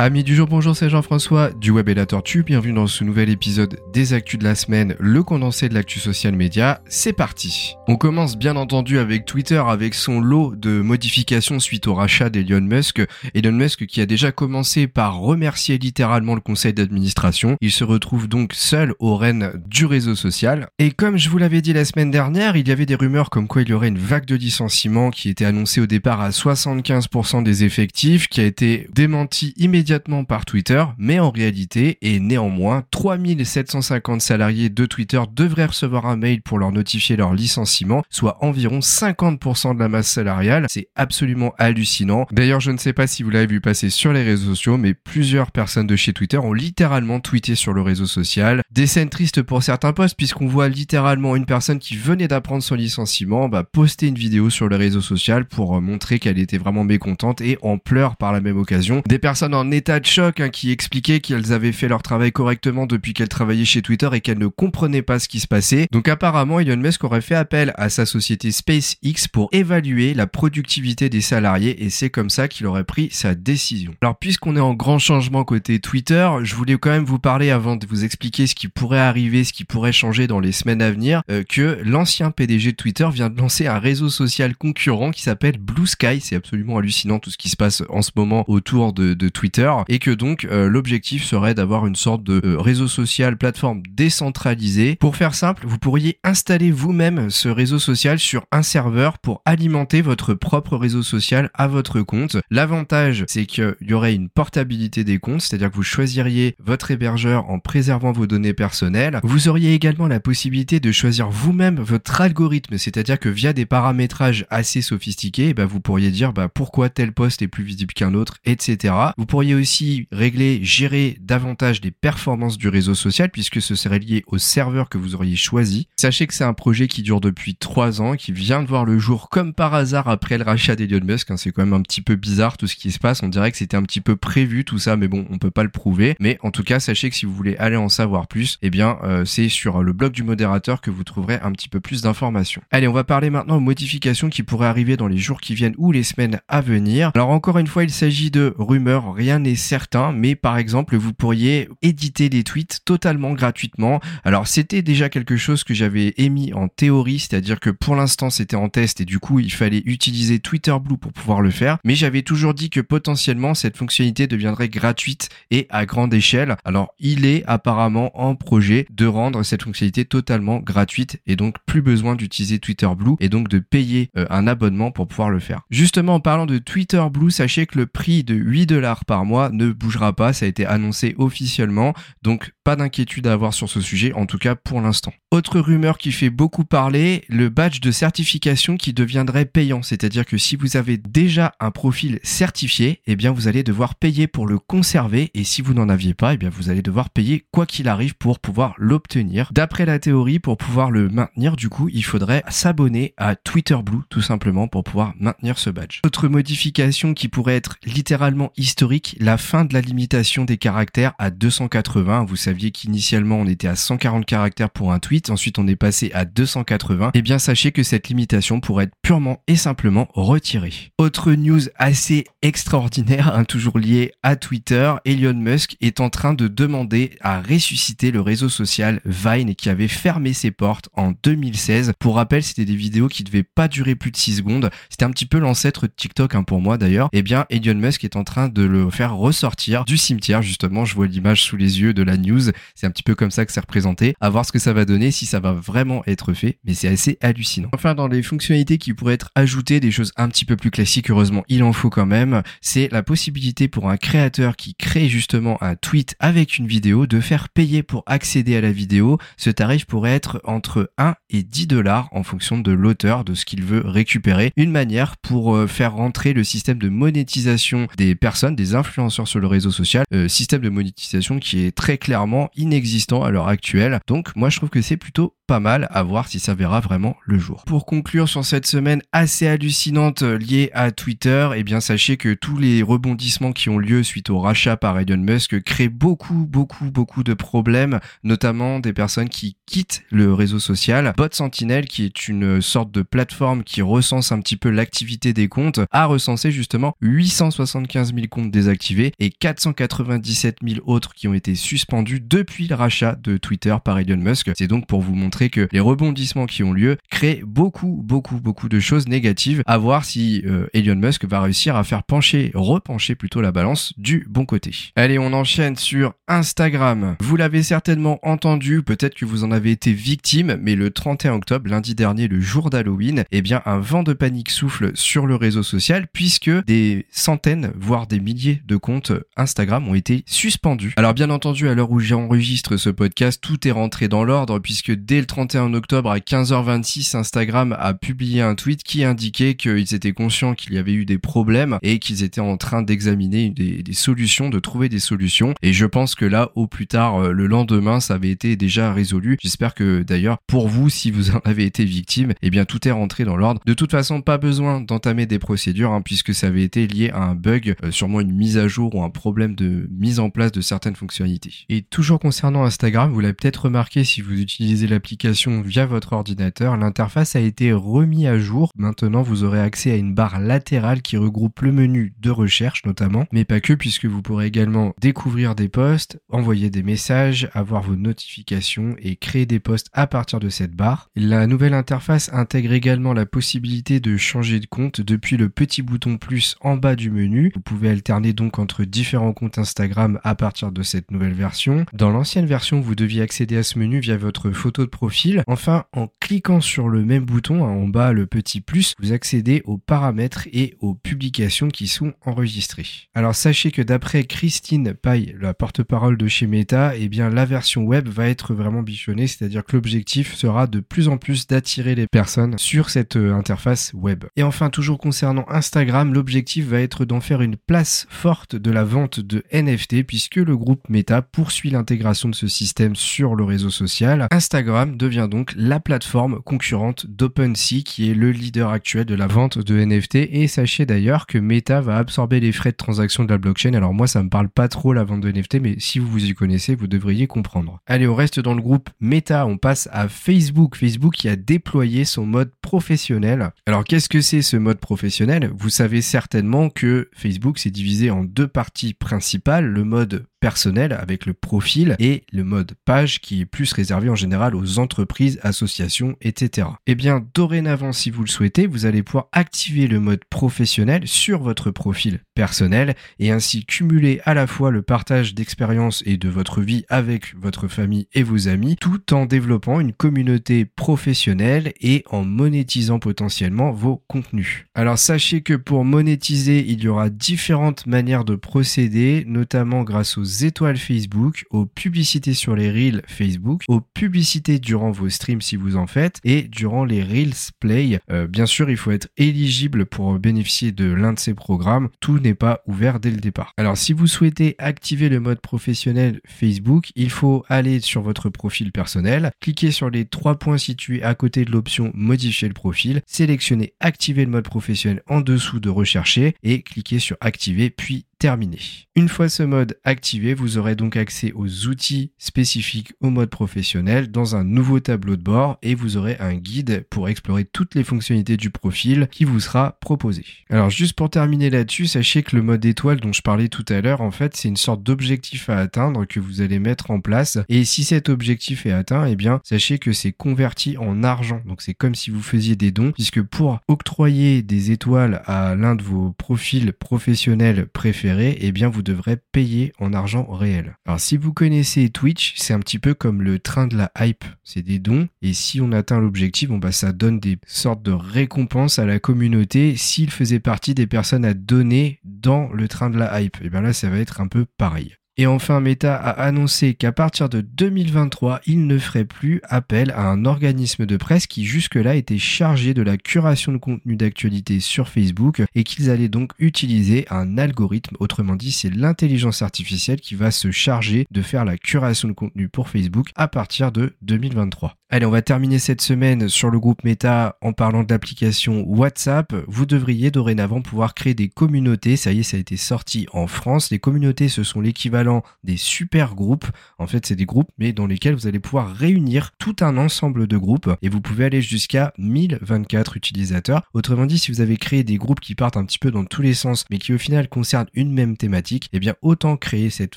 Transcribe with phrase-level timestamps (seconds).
[0.00, 2.44] Amis du jour, bonjour, c'est Jean-François du Web et la Tortue.
[2.44, 6.36] Bienvenue dans ce nouvel épisode des Actus de la semaine, le condensé de l'actu social
[6.36, 6.80] média.
[6.88, 7.74] C'est parti.
[7.88, 12.60] On commence bien entendu avec Twitter, avec son lot de modifications suite au rachat d'Elon
[12.60, 13.02] Musk.
[13.34, 17.56] Elon Musk qui a déjà commencé par remercier littéralement le conseil d'administration.
[17.60, 20.68] Il se retrouve donc seul aux rênes du réseau social.
[20.78, 23.48] Et comme je vous l'avais dit la semaine dernière, il y avait des rumeurs comme
[23.48, 27.42] quoi il y aurait une vague de licenciements qui était annoncée au départ à 75%
[27.42, 32.84] des effectifs, qui a été démenti immédiatement immédiatement par Twitter, mais en réalité, et néanmoins,
[32.90, 38.80] 3750 salariés de Twitter devraient recevoir un mail pour leur notifier leur licenciement, soit environ
[38.80, 40.66] 50% de la masse salariale.
[40.68, 42.26] C'est absolument hallucinant.
[42.32, 44.92] D'ailleurs, je ne sais pas si vous l'avez vu passer sur les réseaux sociaux, mais
[44.92, 48.60] plusieurs personnes de chez Twitter ont littéralement tweeté sur le réseau social.
[48.70, 52.74] Des scènes tristes pour certains posts, puisqu'on voit littéralement une personne qui venait d'apprendre son
[52.74, 56.84] licenciement, bah, poster une vidéo sur le réseau social pour euh, montrer qu'elle était vraiment
[56.84, 59.02] mécontente et en pleurs par la même occasion.
[59.06, 62.86] Des personnes en état de choc hein, qui expliquait qu'elles avaient fait leur travail correctement
[62.86, 65.86] depuis qu'elles travaillaient chez Twitter et qu'elles ne comprenaient pas ce qui se passait.
[65.92, 71.08] Donc apparemment, Elon Musk aurait fait appel à sa société SpaceX pour évaluer la productivité
[71.08, 73.94] des salariés et c'est comme ça qu'il aurait pris sa décision.
[74.02, 77.76] Alors puisqu'on est en grand changement côté Twitter, je voulais quand même vous parler avant
[77.76, 80.90] de vous expliquer ce qui pourrait arriver, ce qui pourrait changer dans les semaines à
[80.90, 85.22] venir, euh, que l'ancien PDG de Twitter vient de lancer un réseau social concurrent qui
[85.22, 86.20] s'appelle Blue Sky.
[86.20, 89.57] C'est absolument hallucinant tout ce qui se passe en ce moment autour de, de Twitter
[89.88, 94.96] et que donc euh, l'objectif serait d'avoir une sorte de euh, réseau social, plateforme décentralisée.
[94.96, 100.02] Pour faire simple, vous pourriez installer vous-même ce réseau social sur un serveur pour alimenter
[100.02, 102.36] votre propre réseau social à votre compte.
[102.50, 107.50] L'avantage, c'est qu'il y aurait une portabilité des comptes, c'est-à-dire que vous choisiriez votre hébergeur
[107.50, 109.20] en préservant vos données personnelles.
[109.22, 114.46] Vous auriez également la possibilité de choisir vous-même votre algorithme, c'est-à-dire que via des paramétrages
[114.50, 118.36] assez sophistiqués, bah, vous pourriez dire bah, pourquoi tel poste est plus visible qu'un autre,
[118.44, 118.94] etc.
[119.16, 124.24] Vous pourriez aussi régler, gérer davantage les performances du réseau social puisque ce serait lié
[124.26, 125.88] au serveur que vous auriez choisi.
[125.96, 128.98] Sachez que c'est un projet qui dure depuis trois ans, qui vient de voir le
[128.98, 131.30] jour comme par hasard après le rachat d'Elon Musk.
[131.30, 131.36] Hein.
[131.36, 133.22] c'est quand même un petit peu bizarre tout ce qui se passe.
[133.22, 135.62] On dirait que c'était un petit peu prévu tout ça, mais bon, on peut pas
[135.62, 136.16] le prouver.
[136.20, 138.98] Mais en tout cas, sachez que si vous voulez aller en savoir plus, eh bien,
[139.02, 142.62] euh, c'est sur le blog du modérateur que vous trouverez un petit peu plus d'informations.
[142.70, 145.74] Allez, on va parler maintenant aux modifications qui pourraient arriver dans les jours qui viennent
[145.78, 147.10] ou les semaines à venir.
[147.14, 151.12] Alors encore une fois, il s'agit de rumeurs, rien n'est certain, mais par exemple, vous
[151.12, 154.00] pourriez éditer des tweets totalement gratuitement.
[154.24, 158.56] Alors c'était déjà quelque chose que j'avais émis en théorie, c'est-à-dire que pour l'instant c'était
[158.56, 161.94] en test et du coup il fallait utiliser Twitter Blue pour pouvoir le faire, mais
[161.94, 166.56] j'avais toujours dit que potentiellement cette fonctionnalité deviendrait gratuite et à grande échelle.
[166.64, 171.82] Alors il est apparemment en projet de rendre cette fonctionnalité totalement gratuite et donc plus
[171.82, 175.60] besoin d'utiliser Twitter Blue et donc de payer euh, un abonnement pour pouvoir le faire.
[175.70, 179.27] Justement en parlant de Twitter Blue, sachez que le prix de 8 dollars par mois
[179.52, 183.80] ne bougera pas, ça a été annoncé officiellement, donc pas d'inquiétude à avoir sur ce
[183.80, 185.12] sujet, en tout cas pour l'instant.
[185.30, 190.38] Autre rumeur qui fait beaucoup parler, le badge de certification qui deviendrait payant, c'est-à-dire que
[190.38, 194.58] si vous avez déjà un profil certifié, eh bien vous allez devoir payer pour le
[194.58, 197.88] conserver et si vous n'en aviez pas, eh bien vous allez devoir payer quoi qu'il
[197.88, 199.50] arrive pour pouvoir l'obtenir.
[199.52, 204.02] D'après la théorie, pour pouvoir le maintenir, du coup, il faudrait s'abonner à Twitter Blue
[204.08, 206.00] tout simplement pour pouvoir maintenir ce badge.
[206.06, 211.30] Autre modification qui pourrait être littéralement historique, la fin de la limitation des caractères à
[211.30, 212.24] 280.
[212.24, 216.10] Vous saviez qu'initialement on était à 140 caractères pour un tweet, ensuite on est passé
[216.14, 217.10] à 280.
[217.14, 220.92] Eh bien sachez que cette limitation pourrait être purement et simplement retirée.
[220.98, 226.48] Autre news assez extraordinaire, hein, toujours liée à Twitter, Elon Musk est en train de
[226.48, 231.92] demander à ressusciter le réseau social Vine qui avait fermé ses portes en 2016.
[231.98, 234.70] Pour rappel, c'était des vidéos qui devaient pas durer plus de 6 secondes.
[234.90, 237.08] C'était un petit peu l'ancêtre de TikTok hein, pour moi d'ailleurs.
[237.12, 240.84] Eh bien, Elon Musk est en train de le faire ressortir du cimetière justement.
[240.84, 242.50] Je vois l'image sous les yeux de la news.
[242.74, 244.14] C'est un petit peu comme ça que c'est représenté.
[244.20, 246.58] À voir ce que ça va donner, si ça va vraiment être fait.
[246.64, 247.68] Mais c'est assez hallucinant.
[247.74, 251.10] Enfin, dans les fonctionnalités qui pourraient être ajoutées, des choses un petit peu plus classiques,
[251.10, 252.42] heureusement, il en faut quand même.
[252.60, 257.20] C'est la possibilité pour un créateur qui crée justement un tweet avec une vidéo de
[257.20, 259.18] faire payer pour accéder à la vidéo.
[259.36, 263.44] Ce tarif pourrait être entre 1 et 10 dollars en fonction de l'auteur, de ce
[263.44, 264.52] qu'il veut récupérer.
[264.56, 269.38] Une manière pour euh, faire rentrer le système de monétisation des personnes, des influenceurs sur
[269.38, 274.00] le réseau social, euh, système de monétisation qui est très clairement inexistant à l'heure actuelle.
[274.08, 277.16] Donc moi je trouve que c'est plutôt pas mal à voir si ça verra vraiment
[277.24, 277.62] le jour.
[277.64, 282.58] Pour conclure sur cette semaine assez hallucinante liée à Twitter, eh bien sachez que tous
[282.58, 287.22] les rebondissements qui ont lieu suite au rachat par Elon Musk créent beaucoup beaucoup beaucoup
[287.22, 291.14] de problèmes, notamment des personnes qui quittent le réseau social.
[291.16, 295.48] Bot Sentinel, qui est une sorte de plateforme qui recense un petit peu l'activité des
[295.48, 298.87] comptes, a recensé justement 875 000 comptes désactivés
[299.18, 304.16] et 497 000 autres qui ont été suspendus depuis le rachat de Twitter par Elon
[304.16, 304.50] Musk.
[304.56, 308.68] C'est donc pour vous montrer que les rebondissements qui ont lieu créent beaucoup, beaucoup, beaucoup
[308.68, 309.62] de choses négatives.
[309.66, 313.92] À voir si euh, Elon Musk va réussir à faire pencher, repencher plutôt la balance
[313.96, 314.70] du bon côté.
[314.96, 317.16] Allez, on enchaîne sur Instagram.
[317.20, 321.68] Vous l'avez certainement entendu, peut-être que vous en avez été victime, mais le 31 octobre,
[321.68, 325.62] lundi dernier, le jour d'Halloween, eh bien, un vent de panique souffle sur le réseau
[325.62, 330.94] social puisque des centaines, voire des milliers de comptes Instagram ont été suspendus.
[330.96, 334.92] Alors, bien entendu, à l'heure où j'enregistre ce podcast, tout est rentré dans l'ordre puisque
[334.92, 340.12] dès le 31 octobre à 15h26, Instagram a publié un tweet qui indiquait qu'ils étaient
[340.12, 344.50] conscients qu'il y avait eu des problèmes et qu'ils étaient en train d'examiner des, solutions,
[344.50, 345.54] de trouver des solutions.
[345.62, 348.92] Et je pense que là, au plus tard, euh, le lendemain, ça avait été déjà
[348.92, 349.38] résolu.
[349.40, 352.92] J'espère que d'ailleurs, pour vous, si vous en avez été victime, eh bien tout est
[352.92, 353.60] rentré dans l'ordre.
[353.64, 357.22] De toute façon, pas besoin d'entamer des procédures hein, puisque ça avait été lié à
[357.22, 360.52] un bug, euh, sûrement une mise à jour ou un problème de mise en place
[360.52, 361.54] de certaines fonctionnalités.
[361.68, 366.76] Et toujours concernant Instagram, vous l'avez peut-être remarqué si vous utilisez l'application via votre ordinateur,
[366.76, 368.72] l'interface a été remis à jour.
[368.76, 373.26] Maintenant, vous aurez accès à une barre latérale qui regroupe le menu de recherche notamment,
[373.32, 377.96] mais pas que puisque vous pourrez également découvrir des posts, envoyer des messages, avoir vos
[377.96, 381.10] notifications et créer des posts à partir de cette barre.
[381.16, 386.16] La nouvelle interface intègre également la possibilité de changer de compte depuis le petit bouton
[386.16, 387.52] plus en bas du menu.
[387.54, 391.84] Vous pouvez alterner donc entre différents comptes Instagram à partir de cette nouvelle version.
[391.92, 395.42] Dans l'ancienne version, vous deviez accéder à ce menu via votre photo de profil.
[395.46, 399.62] Enfin, en cliquant sur le même bouton hein, en bas, le petit plus, vous accédez
[399.64, 402.86] aux paramètres et aux publications qui sont enregistrées.
[403.14, 407.82] Alors sachez que d'après Christine Paille, la porte-parole de chez Meta, eh bien la version
[407.82, 412.06] web va être vraiment bichonnée, c'est-à-dire que l'objectif sera de plus en plus d'attirer les
[412.06, 414.24] personnes sur cette euh, interface web.
[414.36, 418.84] Et enfin, toujours concernant Instagram, l'objectif va être d'en faire une place forte de la
[418.84, 423.70] vente de NFT puisque le groupe Meta poursuit l'intégration de ce système sur le réseau
[423.70, 424.26] social.
[424.30, 429.58] Instagram devient donc la plateforme concurrente d'OpenSea qui est le leader actuel de la vente
[429.58, 433.38] de NFT et sachez d'ailleurs que Meta va absorber les frais de transaction de la
[433.38, 433.74] blockchain.
[433.74, 436.24] Alors moi ça me parle pas trop la vente de NFT mais si vous vous
[436.24, 437.80] y connaissez vous devriez comprendre.
[437.86, 440.76] Allez on reste dans le groupe Meta, on passe à Facebook.
[440.76, 443.50] Facebook qui a déployé son mode professionnel.
[443.66, 445.50] Alors qu'est-ce que c'est ce mode professionnel?
[445.56, 451.26] Vous savez certainement que Facebook s'est divisé en deux parties principales, le mode personnel avec
[451.26, 456.16] le profil et le mode page qui est plus réservé en général aux entreprises, associations,
[456.20, 456.68] etc.
[456.86, 461.06] Et eh bien dorénavant si vous le souhaitez, vous allez pouvoir activer le mode professionnel
[461.06, 466.28] sur votre profil personnel et ainsi cumuler à la fois le partage d'expériences et de
[466.28, 472.04] votre vie avec votre famille et vos amis tout en développant une communauté professionnelle et
[472.10, 474.66] en monétisant potentiellement vos contenus.
[474.74, 480.27] Alors sachez que pour monétiser, il y aura différentes manières de procéder, notamment grâce aux
[480.44, 485.76] étoiles Facebook, aux publicités sur les Reels Facebook, aux publicités durant vos streams si vous
[485.76, 488.00] en faites et durant les Reels Play.
[488.10, 491.88] Euh, bien sûr, il faut être éligible pour bénéficier de l'un de ces programmes.
[492.00, 493.52] Tout n'est pas ouvert dès le départ.
[493.56, 498.72] Alors, si vous souhaitez activer le mode professionnel Facebook, il faut aller sur votre profil
[498.72, 503.74] personnel, cliquer sur les trois points situés à côté de l'option modifier le profil, sélectionner
[503.80, 508.58] activer le mode professionnel en dessous de rechercher et cliquer sur activer puis terminé.
[508.96, 514.10] Une fois ce mode activé, vous aurez donc accès aux outils spécifiques au mode professionnel
[514.10, 517.84] dans un nouveau tableau de bord et vous aurez un guide pour explorer toutes les
[517.84, 520.24] fonctionnalités du profil qui vous sera proposé.
[520.50, 523.80] Alors juste pour terminer là-dessus, sachez que le mode étoile dont je parlais tout à
[523.80, 527.38] l'heure, en fait, c'est une sorte d'objectif à atteindre que vous allez mettre en place
[527.48, 531.40] et si cet objectif est atteint, eh bien, sachez que c'est converti en argent.
[531.46, 535.76] Donc c'est comme si vous faisiez des dons puisque pour octroyer des étoiles à l'un
[535.76, 540.76] de vos profils professionnels préférés, eh bien vous devrez payer en argent réel.
[540.86, 544.24] Alors si vous connaissez Twitch, c'est un petit peu comme le train de la hype,
[544.44, 547.92] c'est des dons et si on atteint l'objectif, bon bah ça donne des sortes de
[547.92, 552.98] récompenses à la communauté s'il faisait partie des personnes à donner dans le train de
[552.98, 553.36] la hype.
[553.36, 554.96] Et eh bien là ça va être un peu pareil.
[555.20, 560.02] Et enfin, Meta a annoncé qu'à partir de 2023, il ne ferait plus appel à
[560.02, 564.88] un organisme de presse qui jusque-là était chargé de la curation de contenu d'actualité sur
[564.88, 567.96] Facebook et qu'ils allaient donc utiliser un algorithme.
[567.98, 572.48] Autrement dit, c'est l'intelligence artificielle qui va se charger de faire la curation de contenu
[572.48, 574.77] pour Facebook à partir de 2023.
[574.90, 579.34] Allez, on va terminer cette semaine sur le groupe Meta en parlant de l'application WhatsApp.
[579.46, 581.98] Vous devriez dorénavant pouvoir créer des communautés.
[581.98, 583.68] Ça y est, ça a été sorti en France.
[583.70, 586.46] Les communautés, ce sont l'équivalent des super groupes.
[586.78, 590.26] En fait, c'est des groupes, mais dans lesquels vous allez pouvoir réunir tout un ensemble
[590.26, 593.64] de groupes et vous pouvez aller jusqu'à 1024 utilisateurs.
[593.74, 596.22] Autrement dit, si vous avez créé des groupes qui partent un petit peu dans tous
[596.22, 599.96] les sens, mais qui au final concernent une même thématique, eh bien, autant créer cette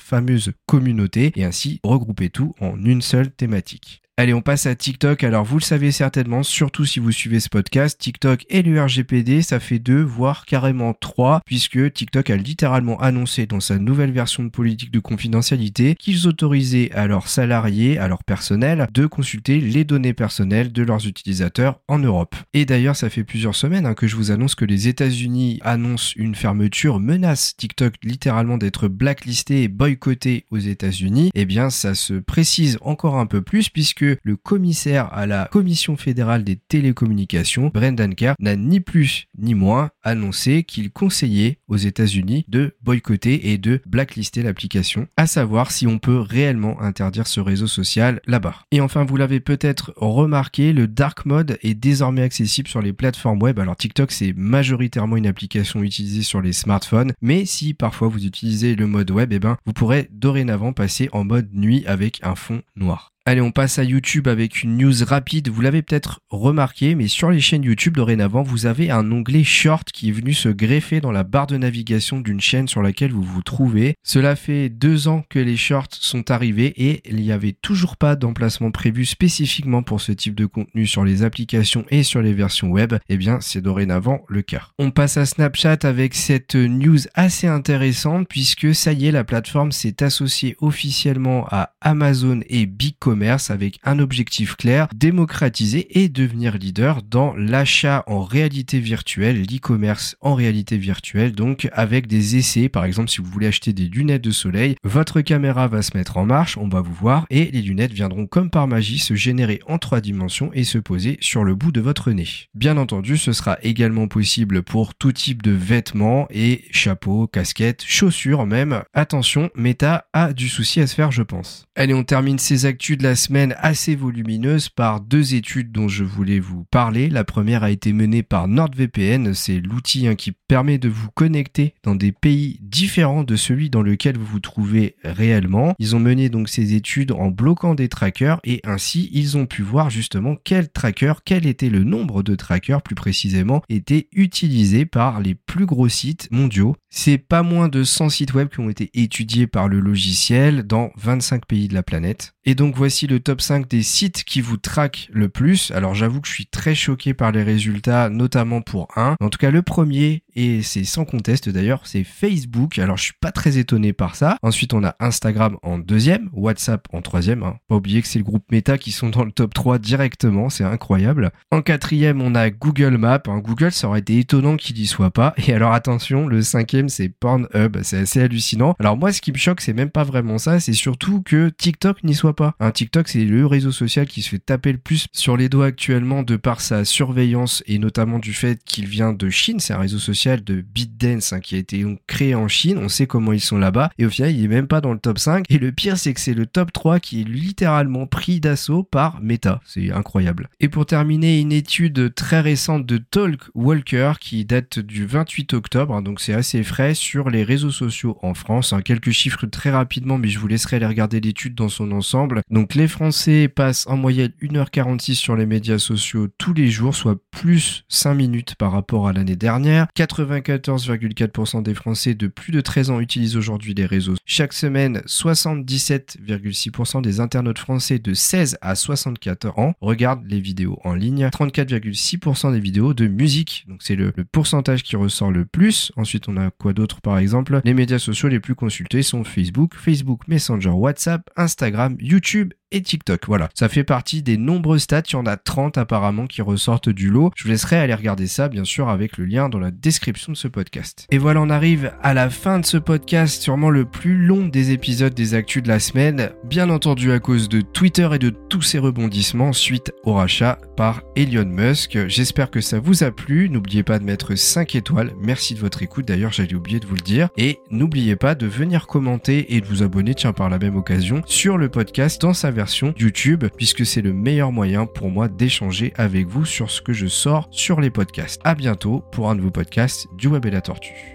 [0.00, 4.01] fameuse communauté et ainsi regrouper tout en une seule thématique.
[4.18, 5.24] Allez, on passe à TikTok.
[5.24, 9.40] Alors, vous le savez certainement, surtout si vous suivez ce podcast, TikTok et le RGPD,
[9.40, 14.44] ça fait deux, voire carrément trois, puisque TikTok a littéralement annoncé dans sa nouvelle version
[14.44, 19.84] de politique de confidentialité qu'ils autorisaient à leurs salariés, à leur personnel, de consulter les
[19.84, 22.36] données personnelles de leurs utilisateurs en Europe.
[22.52, 26.12] Et d'ailleurs, ça fait plusieurs semaines hein, que je vous annonce que les États-Unis annoncent
[26.16, 31.30] une fermeture, menace TikTok littéralement d'être blacklisté et boycotté aux États-Unis.
[31.34, 35.96] Eh bien, ça se précise encore un peu plus, puisque le commissaire à la Commission
[35.96, 42.44] fédérale des télécommunications, Brendan Kerr, n'a ni plus ni moins annoncé qu'il conseillait aux États-Unis
[42.48, 47.66] de boycotter et de blacklister l'application, à savoir si on peut réellement interdire ce réseau
[47.66, 48.56] social là-bas.
[48.70, 53.42] Et enfin, vous l'avez peut-être remarqué, le dark mode est désormais accessible sur les plateformes
[53.42, 53.58] web.
[53.58, 58.74] Alors TikTok, c'est majoritairement une application utilisée sur les smartphones, mais si parfois vous utilisez
[58.76, 62.62] le mode web, eh ben, vous pourrez dorénavant passer en mode nuit avec un fond
[62.76, 63.11] noir.
[63.24, 65.48] Allez, on passe à YouTube avec une news rapide.
[65.48, 69.92] Vous l'avez peut-être remarqué, mais sur les chaînes YouTube dorénavant, vous avez un onglet short
[69.92, 73.22] qui est venu se greffer dans la barre de navigation d'une chaîne sur laquelle vous
[73.22, 73.94] vous trouvez.
[74.02, 78.16] Cela fait deux ans que les shorts sont arrivés et il n'y avait toujours pas
[78.16, 82.70] d'emplacement prévu spécifiquement pour ce type de contenu sur les applications et sur les versions
[82.70, 82.94] web.
[83.08, 84.66] Eh bien, c'est dorénavant le cas.
[84.80, 89.70] On passe à Snapchat avec cette news assez intéressante puisque ça y est, la plateforme
[89.70, 93.11] s'est associée officiellement à Amazon et Bitcoin
[93.50, 100.34] avec un objectif clair, démocratiser et devenir leader dans l'achat en réalité virtuelle, l'e-commerce en
[100.34, 104.30] réalité virtuelle, donc avec des essais, par exemple si vous voulez acheter des lunettes de
[104.30, 107.92] soleil, votre caméra va se mettre en marche, on va vous voir, et les lunettes
[107.92, 111.72] viendront comme par magie se générer en trois dimensions et se poser sur le bout
[111.72, 112.28] de votre nez.
[112.54, 118.46] Bien entendu, ce sera également possible pour tout type de vêtements et chapeaux, casquettes, chaussures
[118.46, 118.82] même.
[118.94, 121.66] Attention, Meta a du souci à se faire, je pense.
[121.74, 126.38] Allez, on termine ces actus la semaine assez volumineuse par deux études dont je voulais
[126.38, 127.10] vous parler.
[127.10, 131.74] La première a été menée par NordVPN, c'est l'outil hein, qui permet de vous connecter
[131.82, 135.74] dans des pays différents de celui dans lequel vous vous trouvez réellement.
[135.80, 139.62] Ils ont mené donc ces études en bloquant des trackers et ainsi ils ont pu
[139.62, 145.20] voir justement quel tracker, quel était le nombre de trackers plus précisément, étaient utilisés par
[145.20, 146.76] les plus gros sites mondiaux.
[146.88, 150.90] C'est pas moins de 100 sites web qui ont été étudiés par le logiciel dans
[150.96, 152.34] 25 pays de la planète.
[152.44, 155.70] Et donc voici le top 5 des sites qui vous traquent le plus.
[155.72, 159.16] Alors j'avoue que je suis très choqué par les résultats, notamment pour un.
[159.20, 162.78] En tout cas le premier, et c'est sans conteste d'ailleurs, c'est Facebook.
[162.78, 164.36] Alors je suis pas très étonné par ça.
[164.42, 167.42] Ensuite on a Instagram en deuxième, WhatsApp en troisième.
[167.42, 167.56] Hein.
[167.68, 170.64] Pas oublier que c'est le groupe Meta qui sont dans le top 3 directement, c'est
[170.64, 171.32] incroyable.
[171.50, 173.22] En quatrième on a Google Maps.
[173.26, 173.38] Hein.
[173.38, 175.34] Google ça aurait été étonnant qu'il y soit pas.
[175.46, 177.78] Et alors attention, le cinquième c'est Pornhub.
[177.82, 178.74] C'est assez hallucinant.
[178.78, 182.02] Alors moi ce qui me choque c'est même pas vraiment ça, c'est surtout que TikTok
[182.04, 182.54] n'y soit pas.
[182.60, 185.66] Un TikTok, c'est le réseau social qui se fait taper le plus sur les doigts
[185.66, 189.60] actuellement de par sa surveillance et notamment du fait qu'il vient de Chine.
[189.60, 192.78] C'est un réseau social de BitDance hein, qui a été créé en Chine.
[192.78, 193.90] On sait comment ils sont là-bas.
[193.98, 195.44] Et au final, il est même pas dans le top 5.
[195.48, 199.20] Et le pire, c'est que c'est le top 3 qui est littéralement pris d'assaut par
[199.20, 199.60] Meta.
[199.66, 200.48] C'est incroyable.
[200.60, 206.00] Et pour terminer, une étude très récente de Talk Walker qui date du 28 octobre.
[206.02, 208.72] Donc c'est assez frais sur les réseaux sociaux en France.
[208.72, 208.82] Hein.
[208.82, 212.42] quelques chiffres très rapidement, mais je vous laisserai aller regarder l'étude dans son ensemble.
[212.50, 217.18] Donc les Français passent en moyenne 1h46 sur les médias sociaux tous les jours, soit
[217.30, 219.86] plus 5 minutes par rapport à l'année dernière.
[220.12, 224.14] 94,4% des Français de plus de 13 ans utilisent aujourd'hui les réseaux.
[224.24, 230.94] Chaque semaine, 77,6% des internautes français de 16 à 64 ans regardent les vidéos en
[230.94, 231.26] ligne.
[231.26, 233.64] 34,6% des vidéos de musique.
[233.68, 235.92] Donc c'est le, le pourcentage qui ressort le plus.
[235.96, 237.60] Ensuite, on a quoi d'autre par exemple?
[237.64, 242.82] Les médias sociaux les plus consultés sont Facebook, Facebook Messenger, WhatsApp, Instagram, YouTube YouTube et
[242.82, 243.26] TikTok.
[243.26, 245.02] Voilà, ça fait partie des nombreux stats.
[245.08, 247.30] Il y en a 30 apparemment qui ressortent du lot.
[247.36, 250.36] Je vous laisserai aller regarder ça, bien sûr, avec le lien dans la description de
[250.36, 251.06] ce podcast.
[251.10, 254.72] Et voilà, on arrive à la fin de ce podcast, sûrement le plus long des
[254.72, 256.30] épisodes des actus de la semaine.
[256.44, 261.02] Bien entendu à cause de Twitter et de tous ces rebondissements suite au rachat par
[261.14, 261.98] Elon Musk.
[262.08, 263.50] J'espère que ça vous a plu.
[263.50, 265.12] N'oubliez pas de mettre 5 étoiles.
[265.20, 266.06] Merci de votre écoute.
[266.06, 267.28] D'ailleurs, j'allais oublier de vous le dire.
[267.36, 271.22] Et n'oubliez pas de venir commenter et de vous abonner, tiens, par la même occasion,
[271.26, 272.61] sur le podcast dans sa version
[272.98, 277.06] YouTube puisque c'est le meilleur moyen pour moi d'échanger avec vous sur ce que je
[277.06, 278.40] sors sur les podcasts.
[278.44, 281.11] À bientôt pour un nouveau podcast du Web et la Tortue.